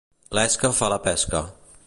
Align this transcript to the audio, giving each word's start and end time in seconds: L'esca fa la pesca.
L'esca 0.37 0.71
fa 0.79 0.89
la 0.95 0.99
pesca. 1.09 1.45